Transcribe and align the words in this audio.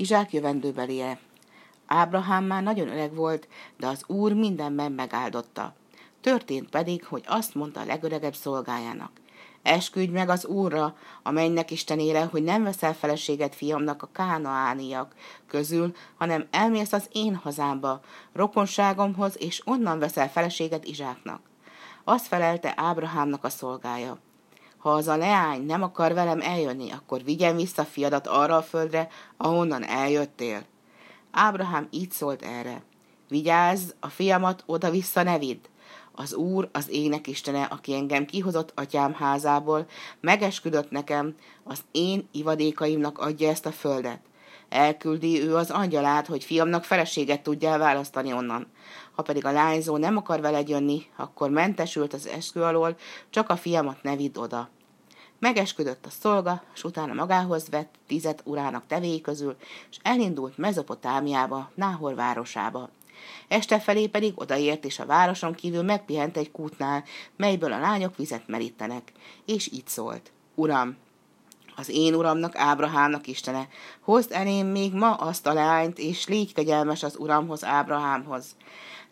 Izsák 0.00 0.32
jövendőbelie. 0.32 1.18
Ábrahám 1.86 2.44
már 2.44 2.62
nagyon 2.62 2.88
öreg 2.88 3.14
volt, 3.14 3.48
de 3.78 3.86
az 3.86 4.04
úr 4.06 4.32
mindenben 4.32 4.92
megáldotta. 4.92 5.74
Történt 6.20 6.68
pedig, 6.68 7.04
hogy 7.04 7.24
azt 7.26 7.54
mondta 7.54 7.80
a 7.80 7.84
legöregebb 7.84 8.34
szolgájának. 8.34 9.10
Esküdj 9.62 10.12
meg 10.12 10.28
az 10.28 10.46
Úrra, 10.46 10.96
a 11.22 11.30
mennynek 11.30 11.70
Istenére, 11.70 12.24
hogy 12.24 12.42
nem 12.42 12.62
veszel 12.62 12.94
feleséget 12.94 13.54
fiamnak 13.54 14.02
a 14.02 14.08
kánaániak 14.12 15.14
közül, 15.46 15.94
hanem 16.18 16.46
elmész 16.50 16.92
az 16.92 17.08
én 17.12 17.34
hazámba, 17.34 18.00
rokonságomhoz, 18.32 19.34
és 19.38 19.62
onnan 19.64 19.98
veszel 19.98 20.30
feleséget 20.30 20.84
Izsáknak. 20.84 21.40
Azt 22.04 22.26
felelte 22.26 22.72
Ábrahámnak 22.76 23.44
a 23.44 23.48
szolgája. 23.48 24.18
Ha 24.80 24.90
az 24.90 25.08
a 25.08 25.16
leány 25.16 25.66
nem 25.66 25.82
akar 25.82 26.14
velem 26.14 26.40
eljönni, 26.40 26.90
akkor 26.90 27.24
vigyen 27.24 27.56
vissza 27.56 27.84
fiadat 27.84 28.26
arra 28.26 28.56
a 28.56 28.62
földre, 28.62 29.08
ahonnan 29.36 29.84
eljöttél. 29.84 30.62
Ábrahám 31.30 31.88
így 31.90 32.10
szólt 32.10 32.42
erre. 32.42 32.82
Vigyázz, 33.28 33.90
a 34.00 34.08
fiamat 34.08 34.62
oda-vissza 34.66 35.22
ne 35.22 35.38
vidd. 35.38 35.64
Az 36.12 36.34
Úr, 36.34 36.68
az 36.72 36.88
ének 36.88 37.26
istene, 37.26 37.62
aki 37.62 37.94
engem 37.94 38.24
kihozott 38.24 38.72
atyám 38.74 39.14
házából, 39.14 39.86
megesküdött 40.20 40.90
nekem, 40.90 41.34
az 41.64 41.80
én 41.92 42.28
ivadékaimnak 42.32 43.18
adja 43.18 43.48
ezt 43.48 43.66
a 43.66 43.72
földet. 43.72 44.20
Elküldi 44.70 45.42
ő 45.42 45.56
az 45.56 45.70
angyalát, 45.70 46.26
hogy 46.26 46.44
fiamnak 46.44 46.84
feleséget 46.84 47.42
tudja 47.42 47.78
választani 47.78 48.32
onnan. 48.32 48.66
Ha 49.14 49.22
pedig 49.22 49.44
a 49.44 49.52
lányzó 49.52 49.96
nem 49.96 50.16
akar 50.16 50.40
veled 50.40 50.68
jönni, 50.68 51.06
akkor 51.16 51.50
mentesült 51.50 52.12
az 52.12 52.26
eskü 52.26 52.60
alól, 52.60 52.96
csak 53.30 53.48
a 53.48 53.56
fiamat 53.56 54.02
ne 54.02 54.16
vidd 54.16 54.38
oda. 54.38 54.68
Megesküdött 55.38 56.06
a 56.06 56.10
szolga, 56.10 56.62
s 56.72 56.84
utána 56.84 57.12
magához 57.12 57.68
vett 57.68 57.94
tizet 58.06 58.42
urának 58.44 58.86
tevéi 58.86 59.20
közül, 59.20 59.56
és 59.90 59.96
elindult 60.02 60.58
Mezopotámiába, 60.58 61.70
Náhor 61.74 62.14
városába. 62.14 62.90
Este 63.48 63.80
felé 63.80 64.06
pedig 64.06 64.32
odaért, 64.34 64.84
és 64.84 64.98
a 64.98 65.06
városon 65.06 65.54
kívül 65.54 65.82
megpihent 65.82 66.36
egy 66.36 66.50
kútnál, 66.50 67.04
melyből 67.36 67.72
a 67.72 67.78
lányok 67.78 68.16
vizet 68.16 68.48
merítenek, 68.48 69.12
és 69.44 69.72
így 69.72 69.86
szólt. 69.86 70.32
Uram, 70.54 70.96
az 71.76 71.88
én 71.88 72.14
uramnak, 72.14 72.56
Ábrahámnak 72.56 73.26
Istene, 73.26 73.68
hozd 74.00 74.32
elém 74.32 74.66
még 74.66 74.92
ma 74.92 75.14
azt 75.14 75.46
a 75.46 75.52
lányt, 75.52 75.98
és 75.98 76.26
légy 76.26 76.52
kegyelmes 76.52 77.02
az 77.02 77.16
uramhoz, 77.18 77.64
Ábrahámhoz. 77.64 78.56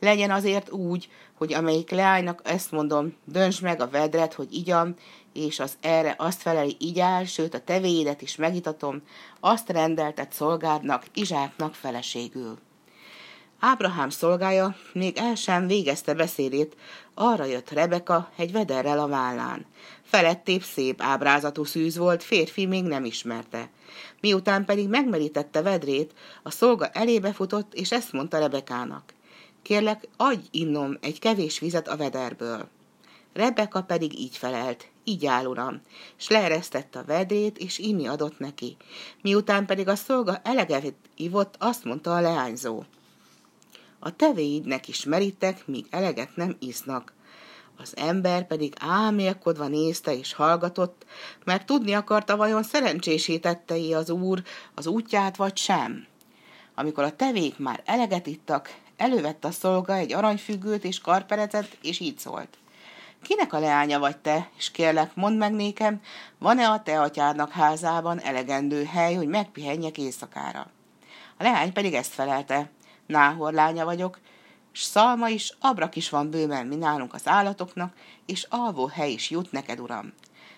Legyen 0.00 0.30
azért 0.30 0.70
úgy, 0.70 1.08
hogy 1.34 1.52
amelyik 1.52 1.90
leánynak 1.90 2.40
ezt 2.44 2.72
mondom, 2.72 3.16
dönts 3.24 3.62
meg 3.62 3.80
a 3.80 3.88
vedret, 3.88 4.34
hogy 4.34 4.54
igyam, 4.54 4.94
és 5.32 5.60
az 5.60 5.76
erre 5.80 6.14
azt 6.18 6.42
feleli, 6.42 6.76
igyál, 6.78 7.24
sőt 7.24 7.54
a 7.54 7.60
tevéidet 7.60 8.22
is 8.22 8.36
megitatom, 8.36 9.02
azt 9.40 9.68
rendeltet 9.68 10.32
szolgádnak, 10.32 11.04
Izsáknak 11.14 11.74
feleségül. 11.74 12.58
Ábrahám 13.60 14.10
szolgája 14.10 14.76
még 14.92 15.16
el 15.16 15.34
sem 15.34 15.66
végezte 15.66 16.14
beszédét, 16.14 16.76
arra 17.14 17.44
jött 17.44 17.70
Rebeka 17.70 18.30
egy 18.36 18.52
vederrel 18.52 18.98
a 18.98 19.08
vállán. 19.08 19.66
Felettébb 20.02 20.62
szép 20.62 21.02
ábrázatú 21.02 21.64
szűz 21.64 21.96
volt, 21.96 22.22
férfi 22.22 22.66
még 22.66 22.84
nem 22.84 23.04
ismerte. 23.04 23.70
Miután 24.20 24.64
pedig 24.64 24.88
megmerítette 24.88 25.62
vedrét, 25.62 26.14
a 26.42 26.50
szolga 26.50 26.86
elébe 26.86 27.32
futott, 27.32 27.74
és 27.74 27.92
ezt 27.92 28.12
mondta 28.12 28.38
Rebekának. 28.38 29.14
Kérlek, 29.62 30.08
adj 30.16 30.46
innom 30.50 30.98
egy 31.00 31.18
kevés 31.18 31.58
vizet 31.58 31.88
a 31.88 31.96
vederből. 31.96 32.68
Rebeka 33.32 33.82
pedig 33.82 34.18
így 34.18 34.36
felelt, 34.36 34.88
így 35.04 35.26
áll, 35.26 35.44
uram, 35.44 35.80
s 36.16 36.28
leeresztette 36.28 36.98
a 36.98 37.04
vedrét, 37.04 37.58
és 37.58 37.78
inni 37.78 38.06
adott 38.06 38.38
neki. 38.38 38.76
Miután 39.22 39.66
pedig 39.66 39.88
a 39.88 39.94
szolga 39.94 40.40
eleget 40.44 40.94
ivott, 41.16 41.54
azt 41.58 41.84
mondta 41.84 42.16
a 42.16 42.20
leányzó. 42.20 42.82
A 43.98 44.16
tevéidnek 44.16 44.88
is 44.88 45.04
merítek, 45.04 45.66
míg 45.66 45.86
eleget 45.90 46.36
nem 46.36 46.56
isznak. 46.58 47.12
Az 47.76 47.96
ember 47.96 48.46
pedig 48.46 48.74
álmélkodva 48.80 49.66
nézte 49.66 50.16
és 50.16 50.32
hallgatott, 50.32 51.06
mert 51.44 51.66
tudni 51.66 51.92
akarta, 51.92 52.36
vajon 52.36 52.62
szerencsésítette 52.62 53.96
az 53.96 54.10
úr 54.10 54.42
az 54.74 54.86
útját, 54.86 55.36
vagy 55.36 55.56
sem. 55.56 56.06
Amikor 56.74 57.04
a 57.04 57.16
tevék 57.16 57.58
már 57.58 57.82
eleget 57.84 58.26
ittak, 58.26 58.76
elővette 58.96 59.48
a 59.48 59.50
szolga 59.50 59.94
egy 59.94 60.12
aranyfüggőt 60.12 60.84
és 60.84 61.00
karperecet, 61.00 61.78
és 61.82 62.00
így 62.00 62.18
szólt. 62.18 62.58
Kinek 63.22 63.52
a 63.52 63.58
leánya 63.58 63.98
vagy 63.98 64.16
te, 64.16 64.50
és 64.56 64.70
kérlek, 64.70 65.14
mondd 65.14 65.36
meg 65.36 65.52
nékem, 65.52 66.00
van-e 66.38 66.70
a 66.70 66.82
te 66.82 67.00
atyádnak 67.00 67.50
házában 67.50 68.20
elegendő 68.20 68.84
hely, 68.84 69.14
hogy 69.14 69.28
megpihenjek 69.28 69.98
éjszakára? 69.98 70.70
A 71.36 71.42
leány 71.42 71.72
pedig 71.72 71.94
ezt 71.94 72.12
felelte. 72.12 72.70
Náhor 73.08 73.52
lánya 73.52 73.84
vagyok, 73.84 74.18
s 74.72 74.82
szalma 74.82 75.28
is, 75.28 75.56
abrak 75.60 75.96
is 75.96 76.08
van 76.10 76.30
bőven 76.30 76.66
mi 76.66 76.76
nálunk 76.76 77.14
az 77.14 77.28
állatoknak, 77.28 77.94
és 78.26 78.46
alvó 78.50 78.86
hely 78.86 79.12
is 79.12 79.30
jut 79.30 79.52
neked, 79.52 79.80
uram. 79.80 80.12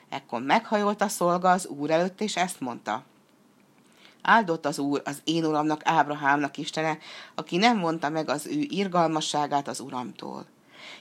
Ekkor 0.09 0.43
meghajolt 0.43 1.03
a 1.03 1.09
szolga 1.09 1.50
az 1.50 1.66
úr 1.66 1.91
előtt, 1.91 2.21
és 2.21 2.37
ezt 2.37 2.60
mondta. 2.60 3.05
Áldott 4.22 4.66
az 4.66 4.78
úr 4.78 5.03
az 5.05 5.21
én 5.25 5.44
uramnak, 5.44 5.81
Ábrahámnak 5.84 6.56
istene, 6.56 6.99
aki 7.34 7.56
nem 7.56 7.78
mondta 7.78 8.09
meg 8.09 8.28
az 8.28 8.47
ő 8.47 8.66
irgalmasságát 8.69 9.69
az 9.69 9.81
uramtól. 9.81 10.47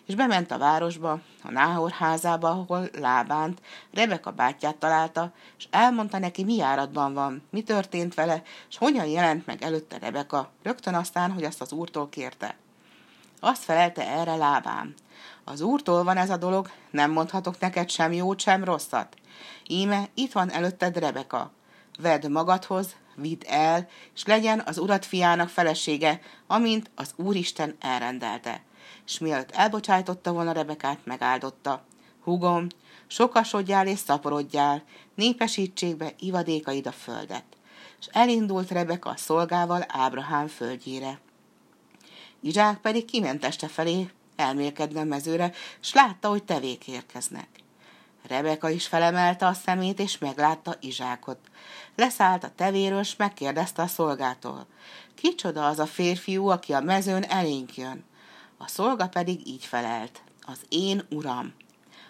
És 0.05 0.15
bement 0.15 0.51
a 0.51 0.57
városba, 0.57 1.11
a 1.43 1.51
Náhor 1.51 1.91
házába, 1.91 2.49
ahol 2.49 2.89
Lábánt, 2.99 3.61
Rebeka 3.93 4.31
bátyját 4.31 4.75
találta, 4.75 5.31
és 5.57 5.67
elmondta 5.71 6.17
neki, 6.17 6.43
mi 6.43 6.55
járatban 6.55 7.13
van, 7.13 7.43
mi 7.49 7.61
történt 7.61 8.13
vele, 8.13 8.41
és 8.69 8.77
hogyan 8.77 9.05
jelent 9.05 9.45
meg 9.45 9.61
előtte 9.61 9.97
Rebeka, 9.97 10.51
rögtön 10.63 10.93
aztán, 10.93 11.31
hogy 11.31 11.43
azt 11.43 11.61
az 11.61 11.71
úrtól 11.71 12.09
kérte. 12.09 12.55
Azt 13.39 13.63
felelte 13.63 14.07
erre 14.07 14.35
Lábán. 14.35 14.93
Az 15.43 15.61
úrtól 15.61 16.03
van 16.03 16.17
ez 16.17 16.29
a 16.29 16.37
dolog, 16.37 16.69
nem 16.91 17.11
mondhatok 17.11 17.59
neked 17.59 17.89
sem 17.89 18.11
jót, 18.11 18.39
sem 18.39 18.63
rosszat. 18.63 19.15
Íme, 19.67 20.09
itt 20.13 20.31
van 20.31 20.51
előtted 20.51 20.97
Rebeka. 20.97 21.51
Vedd 21.99 22.31
magadhoz, 22.31 22.95
vidd 23.15 23.43
el, 23.47 23.87
és 24.15 24.25
legyen 24.25 24.61
az 24.65 24.77
urat 24.77 25.05
fiának 25.05 25.49
felesége, 25.49 26.21
amint 26.47 26.91
az 26.95 27.13
Úristen 27.15 27.75
elrendelte. 27.79 28.61
És 29.09 29.19
mielőtt 29.19 29.51
elbocsájtotta 29.51 30.31
volna 30.31 30.51
Rebekát, 30.51 30.99
megáldotta. 31.03 31.85
Hugom, 32.23 32.67
sokasodjál 33.07 33.87
és 33.87 33.99
szaporodjál, 33.99 34.83
népesítsék 35.15 35.97
be 35.97 36.13
ivadékaid 36.19 36.87
a 36.87 36.91
földet. 36.91 37.43
És 37.99 38.07
elindult 38.11 38.71
Rebeka 38.71 39.09
a 39.09 39.17
szolgával 39.17 39.85
Ábrahám 39.87 40.47
földjére. 40.47 41.19
Izsák 42.39 42.77
pedig 42.77 43.05
kiment 43.05 43.45
este 43.45 43.67
felé, 43.67 44.09
elmélkedne 44.35 44.99
a 44.99 45.03
mezőre, 45.03 45.51
s 45.79 45.93
látta, 45.93 46.29
hogy 46.29 46.43
tevék 46.43 46.87
érkeznek. 46.87 47.47
Rebeka 48.27 48.69
is 48.69 48.87
felemelte 48.87 49.45
a 49.47 49.53
szemét, 49.53 49.99
és 49.99 50.17
meglátta 50.17 50.75
Izsákot. 50.79 51.39
Leszállt 51.95 52.43
a 52.43 52.51
tevéről, 52.55 53.03
s 53.03 53.15
megkérdezte 53.15 53.81
a 53.81 53.87
szolgától. 53.87 54.67
Kicsoda 55.15 55.67
az 55.67 55.79
a 55.79 55.85
férfiú, 55.85 56.47
aki 56.47 56.73
a 56.73 56.81
mezőn 56.81 57.23
elénk 57.23 57.77
jön? 57.77 58.07
A 58.61 58.67
szolga 58.67 59.07
pedig 59.07 59.47
így 59.47 59.65
felelt. 59.65 60.21
Az 60.41 60.59
én 60.69 61.05
uram. 61.09 61.53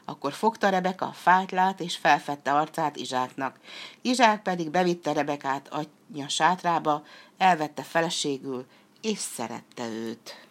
Akkor 0.06 0.34
fogta 0.34 0.70
Rebeka 0.70 1.06
a 1.06 1.12
fátlát, 1.12 1.80
és 1.80 1.98
felfedte 1.98 2.54
arcát 2.54 2.96
Izsáknak. 2.96 3.60
Izsák 4.02 4.42
pedig 4.42 4.70
bevitte 4.70 5.14
Rebekát 5.14 5.70
anyja 5.72 6.28
sátrába, 6.28 7.04
elvette 7.38 7.84
feleségül, 7.84 8.66
és 9.02 9.18
szerette 9.18 9.88
őt. 9.88 10.49